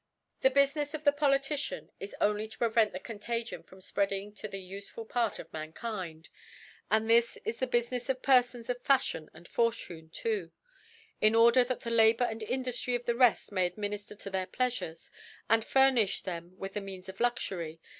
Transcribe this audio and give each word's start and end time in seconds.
The 0.39 0.49
Bufinefs 0.49 0.95
of 0.95 1.03
the 1.03 1.11
Politician 1.11 1.91
is 1.99 2.15
only 2.19 2.47
to 2.47 2.57
prevent 2.57 2.91
the 2.91 2.99
Contagion 2.99 3.61
from 3.61 3.81
Ipreading 3.81 4.33
to 4.37 4.47
the 4.47 4.57
ufeful 4.57 5.07
Part 5.07 5.37
of 5.37 5.53
Mankind, 5.53 6.25
the 6.25 6.29
Ellino.' 6.29 6.33
NON 6.33 7.01
nE*TKOS 7.01 7.01
TENOS*; 7.01 7.01
and 7.03 7.09
this 7.11 7.37
is 7.45 7.57
the 7.59 7.67
Bufinefs 7.67 8.09
of 8.09 8.21
Perfons 8.23 8.69
of 8.71 8.81
Fafliibn 8.83 9.27
and' 9.35 9.47
Fortune 9.47 10.09
too, 10.09 10.51
in 11.21 11.35
order 11.35 11.63
that 11.63 11.81
theJLabour 11.81 12.27
and 12.31 12.41
Induftry 12.41 12.95
of 12.95 13.05
the 13.05 13.13
reft 13.13 13.51
n>ay 13.51 13.69
adminiftcr 13.71 14.17
to 14.17 14.29
their 14.31 14.47
Plea^ 14.47 14.71
fures, 14.73 15.11
and 15.47 15.63
furnifh 15.63 16.23
them 16.23 16.57
with 16.57 16.73
fhe 16.73 16.83
Means 16.83 17.07
of 17.07 17.19
Luxury. 17.19 17.79